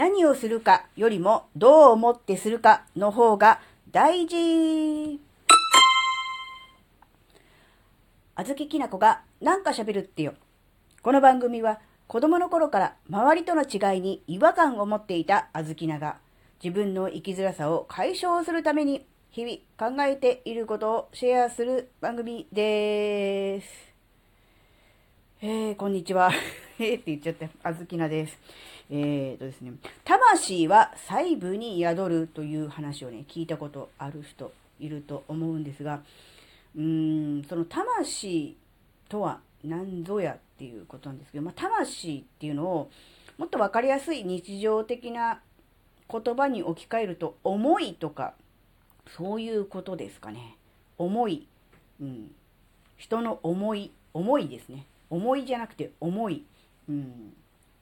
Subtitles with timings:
[0.00, 3.60] 何をするかよりもどう思ってするかの方が
[3.92, 5.20] 大事。
[8.34, 10.32] あずききなこがなんか喋るってよ。
[11.02, 16.16] この番組は子供の頃から周りとの違いに違和感を持っていたあずきなが
[16.64, 23.68] 自分の生きづらさを解消するために日々考えていることをシェアする番組です。
[25.42, 26.30] えー、こんにちは。
[26.80, 27.46] えーって言っちゃった。
[27.62, 28.38] あずきなです。
[28.90, 34.50] えーとですね、魂は細部に宿るという話をね、聞いたことある人
[34.80, 36.00] いると思うんですが、
[36.74, 38.56] うーん、その魂
[39.10, 42.90] とは何ぞやっていうことなんですけど、まあ、魂っていうのを
[43.36, 45.40] もっと分かりやすい日常的な
[46.10, 48.32] 言葉に置き換えると、思いとか、
[49.16, 50.56] そういうことですかね。
[50.96, 51.46] 思い。
[52.00, 52.30] うん。
[52.96, 54.86] 人の思い、思いですね。
[55.10, 56.44] 思いじゃなくて思い。
[56.88, 57.32] うん。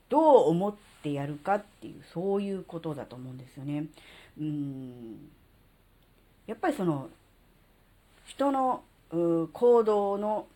[0.09, 3.85] どう思ってやるかっていう、そういうことだと思うんですよね。
[4.39, 5.29] うん。
[6.47, 7.09] やっぱりその、
[8.25, 10.47] 人の行動の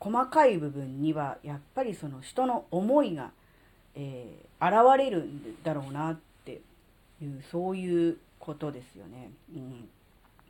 [0.00, 3.30] 細かい部分には、やっぱりその人の思いが、
[3.94, 6.60] えー、現れるんだろうなって
[7.20, 9.30] いう、そういうことですよね。
[9.54, 9.88] うん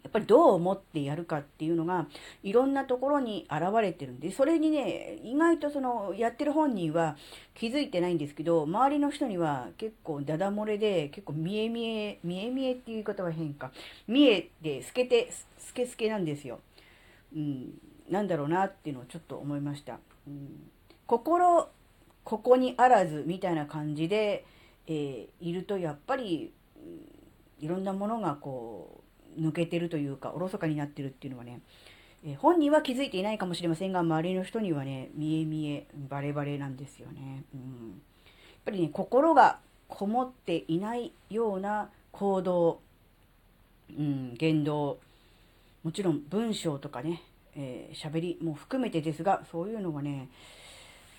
[0.03, 2.07] やっぱりどう思ってやるかっていうのが
[2.43, 7.17] いろんなところに現れてるんで、それにね、意外とそのやってる本人は
[7.55, 13.73] 気づいてないんですけど、周りの人には結構ダダ漏れで、結構見え見え、見え見えっていう言い方は変か。
[14.07, 16.61] 見えて透けて、透け透けなんですよ。
[17.35, 17.75] うん、
[18.09, 19.99] なんだろうなっていうのをちょっと思いました。
[20.27, 20.71] うん、
[21.07, 21.69] 心、
[22.25, 24.45] ここにあらずみたいな感じで、
[24.87, 26.53] えー、いるとやっぱり、
[27.61, 29.08] いろんなものがこう
[29.39, 31.61] 抜けてるというかおろそかになってるっていうのはね、
[32.25, 37.45] えー、本人は気づいていないかもしれませんが周りの人にはね見え見えバレバレなんですよね。
[37.55, 37.99] うん、やっ
[38.65, 42.81] ぱりね心がこもっていないような行動、
[43.97, 44.99] うん、言動
[45.83, 47.23] もちろん文章とかね
[47.55, 50.29] 喋、えー、りも含めてですがそういうのがね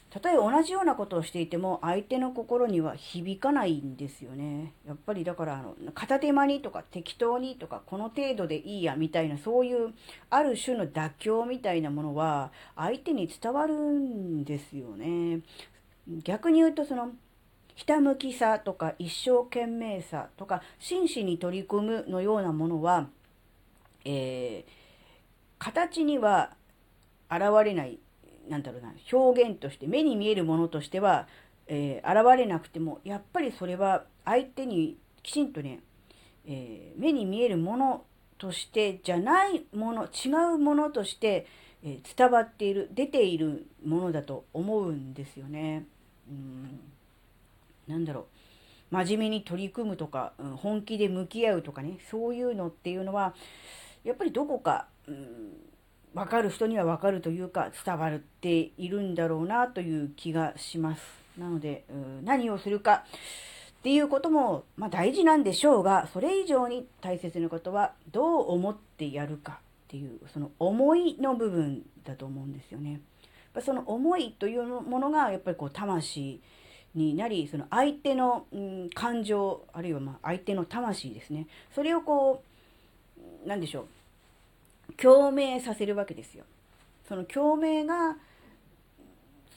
[0.09, 4.73] たとえ同じようなことをしていても相手の心には響かないんですよね。
[4.87, 9.93] やっぱりだからあの片手間にとか適当にとかこの程度でいいやみたいなそういう
[10.31, 15.41] ある種の妥協みたいなものは相手に伝わるんですよね。
[16.23, 17.11] 逆に言うとその
[17.75, 23.07] ひたむきさとか一生懸命さとか真摯に取り組むのようなものは、
[24.05, 24.71] えー、
[25.59, 26.55] 形には
[27.29, 27.99] 現れない
[28.49, 31.27] なんだろうな、表現として、目に見えるものとしては、
[31.67, 35.81] えー、現れなくても、やっぱりそれは相手にきちんとね、
[36.47, 38.03] えー、目に見えるもの
[38.39, 41.45] としてじゃないもの、違うものとして、
[41.83, 45.85] えー、伝わっている、出ているものだと思うんですよね。
[46.27, 46.79] うん。
[47.87, 48.25] なんだろう。
[48.91, 53.35] 真面目に取り組むとか、うん、本気で向き合うとかね、そういうのっていうのは、
[54.03, 55.68] やっぱりどこか、うん
[56.13, 61.01] 分かる人には分かるというか伝わっているんだろうなという気がします。
[61.37, 61.85] なので、
[62.23, 63.03] 何をするか
[63.79, 69.55] っていうことも、まあ、大事なんでしょうが、それ以上に大切なことはどう思ってやるかっ
[69.87, 72.99] ていう、その思いの部分だと思うんですよね。
[73.61, 76.41] その思いというものがやっぱりこう魂
[76.93, 81.47] になり、その相手の、うん、感情、あるいはま相手の魂ですね。
[81.73, 82.43] それをこ
[83.45, 83.87] う、なんでしょう。
[85.01, 86.45] 共鳴させるわけですよ。
[87.07, 88.17] その共鳴が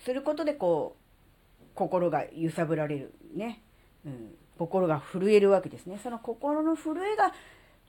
[0.04, 3.60] することでこう心が揺さぶられるね、
[4.06, 5.98] うん、心が震えるわけですね。
[6.02, 7.32] その心の震えが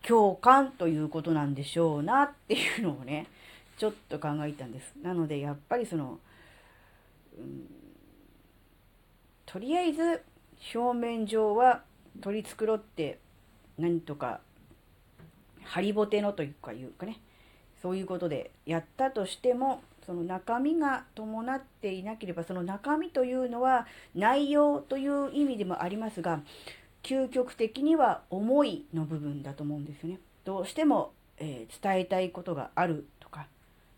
[0.01, 3.27] 共感ということなんでしょうなっていうのをね
[3.77, 4.93] ちょっと考えたんです。
[5.01, 6.19] なのでやっぱりその、
[7.37, 7.67] うん、
[9.45, 10.21] とりあえず
[10.75, 11.83] 表面上は
[12.21, 13.19] 取り繕って
[13.77, 14.41] 何とか
[15.63, 17.19] ハリボテのというかいうかね
[17.83, 23.85] そういうことでやったとしてもその中身が伴っていなければその中身というのは
[24.15, 26.39] 内容という意味でもありますが
[27.03, 30.19] 究極的には思いの部分だと思うんですよね。
[30.45, 33.47] どうしても、えー、伝えたいことがあるとか、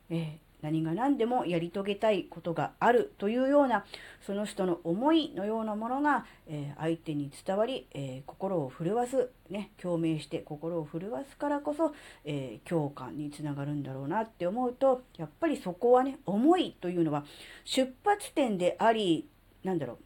[0.10, 3.86] え何が何でもやり遂げたいことがあるというような
[4.26, 17.26] その人の思いのようなものが、えー、相手に伝わり、えー、心を震わす、ね、共鳴して心を震わすからこそ、えー、共感につながるんだろうなって思うとやっぱりそこはね思いというのは
[17.64, 19.30] 出発点であり
[19.64, 19.98] なんだろう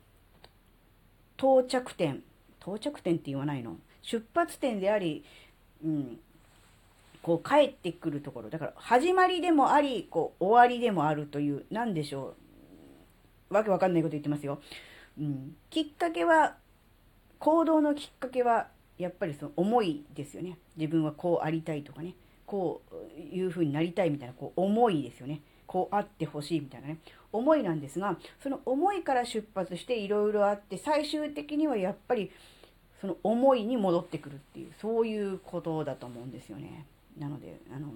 [1.37, 2.21] 到着点
[2.61, 3.77] 到着点って言わないの？
[4.01, 5.23] 出発点であり、
[5.85, 6.19] うん、
[7.29, 8.49] こう帰ってくるところ。
[8.49, 12.33] だから始まりでもあり、こう終わりでもあるという、なんでしょ
[13.51, 13.53] う。
[13.53, 14.59] わけわかんないこと言ってますよ。
[15.19, 15.55] うん。
[15.69, 16.55] きっかけは
[17.37, 20.57] 行動のきっかけはやっぱりその思いですよね。
[20.75, 22.15] 自分はこうありたいとかね、
[22.47, 25.41] こういう風になりたいみたいなこう思いですよね。
[25.67, 26.97] こうあってほしいみたいなね、
[27.31, 32.31] 思いなんですが、その思いから出発していろいろあって、最終的にはやっぱり
[32.99, 36.87] その思いに戻ってくるっていう、そういうことだと思うんですよね。
[37.17, 37.87] なので、あの、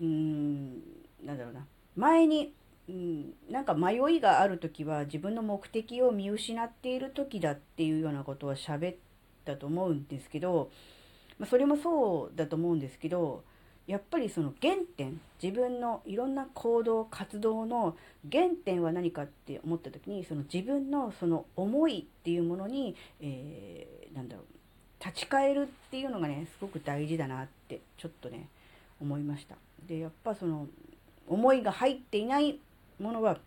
[0.00, 0.82] うーん、
[1.24, 1.66] なんだろうな。
[1.96, 2.52] 前に、
[2.88, 8.96] うん、なんか迷いがある時は自分の目的を見失っている時だっていうようなことは喋っ
[9.44, 10.70] たと思うんですけど、
[11.38, 13.42] まあ、それもそうだと思うんですけど
[13.86, 17.96] やっぱりその原点自分のいろんな行動活動の
[18.30, 24.53] 原点は何かって思った時にその自分のその思いっていうものに、えー、なんだろう
[25.04, 28.48] 立ち返るっていうのがねすごく大事だなってちょっとね
[29.00, 29.56] 思いました。
[29.86, 30.66] でやっぱその
[31.26, 32.58] 思いが入っていない
[32.98, 33.38] ものは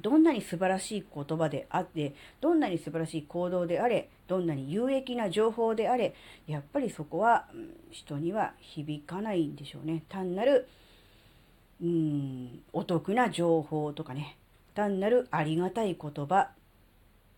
[0.00, 6.14] どんなに素晴らしい言葉であって、どんなに素晴らしい行動であれ、どんなに有益な情報であれ、
[6.46, 7.46] やっぱりそこは
[7.90, 10.02] 人には響かないんでしょうね。
[10.08, 10.66] 単なる、
[11.82, 14.38] うん、お得な情報とかね、
[14.74, 16.48] 単なるありがたい言葉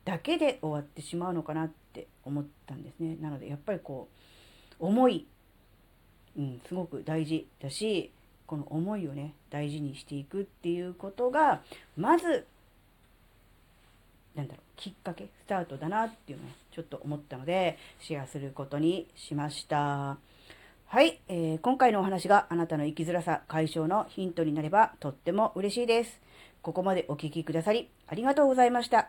[0.04, 3.16] だけで終わってしまうのかなって思ったんですね。
[3.20, 4.08] なのでやっぱりこ
[4.80, 5.26] う、思い、
[6.36, 8.10] うん、すごく大事だし、
[8.46, 11.62] この思いをね大事にしていくっていうことが
[11.96, 12.46] まず
[14.34, 20.18] なんだろうきっかけスタートだなっていうのをちょっと思ったのでシェアすることにしました。
[20.86, 26.20] はい、えー、今回のお話があなたの生きづらさ解消のヒントになればとっても嬉しいです。
[26.62, 29.08] ここまでお聴きくださりありがとうございました。